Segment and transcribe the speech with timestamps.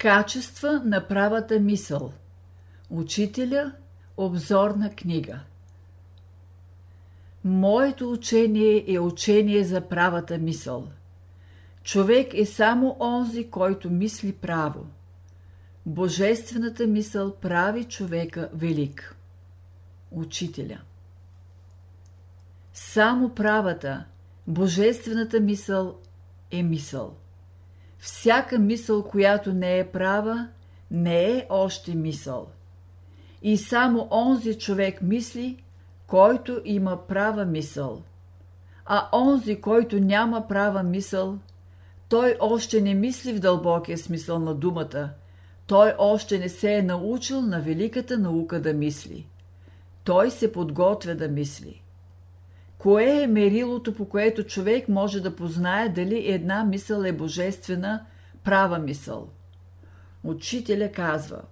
[0.00, 2.12] Качества на правата мисъл.
[2.90, 3.72] Учителя
[4.16, 5.40] обзорна книга.
[7.44, 10.88] Моето учение е учение за правата мисъл.
[11.82, 14.86] Човек е само онзи, който мисли право.
[15.86, 19.16] Божествената мисъл прави човека велик.
[20.10, 20.80] Учителя.
[22.72, 24.04] Само правата,
[24.46, 25.98] божествената мисъл
[26.50, 27.16] е мисъл.
[28.00, 30.48] Всяка мисъл, която не е права,
[30.90, 32.48] не е още мисъл.
[33.42, 35.62] И само онзи човек мисли,
[36.06, 38.02] който има права мисъл.
[38.86, 41.38] А онзи, който няма права мисъл,
[42.08, 45.10] той още не мисли в дълбокия смисъл на думата,
[45.66, 49.26] той още не се е научил на великата наука да мисли.
[50.04, 51.82] Той се подготвя да мисли.
[52.80, 58.06] Кое е мерилото, по което човек може да познае дали една мисъл е божествена,
[58.44, 59.28] права мисъл?
[60.24, 61.42] Учителя казва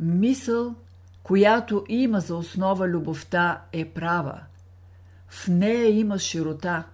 [0.00, 0.74] Мисъл,
[1.22, 4.40] която има за основа любовта, е права.
[5.28, 6.84] В нея има широта.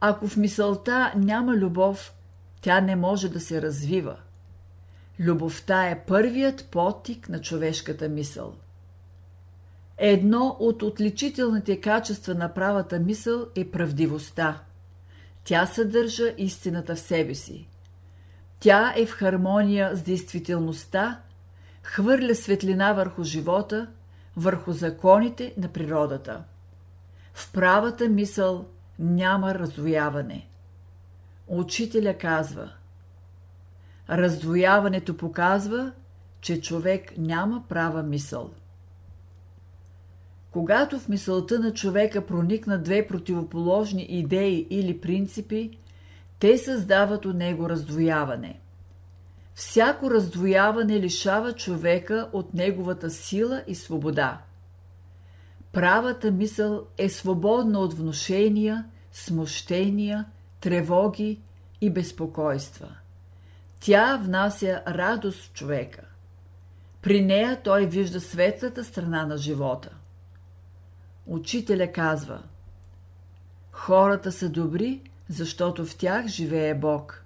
[0.00, 2.14] Ако в мисълта няма любов,
[2.60, 4.16] тя не може да се развива.
[5.20, 8.54] Любовта е първият потик на човешката мисъл.
[10.02, 14.62] Едно от отличителните качества на правата мисъл е правдивостта.
[15.44, 17.68] Тя съдържа истината в себе си.
[18.60, 21.20] Тя е в хармония с действителността,
[21.82, 23.88] хвърля светлина върху живота,
[24.36, 26.44] върху законите на природата.
[27.34, 28.66] В правата мисъл
[28.98, 30.46] няма раздвояване.
[31.46, 32.72] Учителя казва
[34.10, 35.92] Раздвояването показва,
[36.40, 38.50] че човек няма права мисъл.
[40.50, 45.70] Когато в мисълта на човека проникнат две противоположни идеи или принципи,
[46.38, 48.60] те създават у него раздвояване.
[49.54, 54.40] Всяко раздвояване лишава човека от неговата сила и свобода.
[55.72, 60.24] Правата мисъл е свободна от внушения, смущения,
[60.60, 61.40] тревоги
[61.80, 62.88] и безпокойства.
[63.80, 66.02] Тя внася радост в човека.
[67.02, 69.90] При нея той вижда светлата страна на живота.
[71.30, 72.42] Учителя казва
[73.72, 77.24] Хората са добри, защото в тях живее Бог.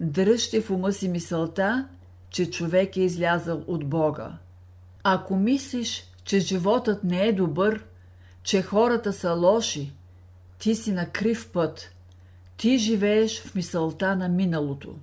[0.00, 1.88] Дръжте в ума си мисълта,
[2.30, 4.38] че човек е излязъл от Бога.
[5.02, 7.84] Ако мислиш, че животът не е добър,
[8.42, 9.92] че хората са лоши,
[10.58, 11.94] ти си на крив път.
[12.56, 14.96] Ти живееш в мисълта на миналото.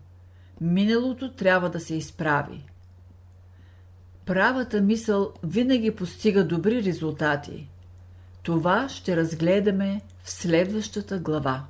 [0.61, 2.65] Миналото трябва да се изправи.
[4.25, 7.67] Правата мисъл винаги постига добри резултати.
[8.43, 11.63] Това ще разгледаме в следващата глава.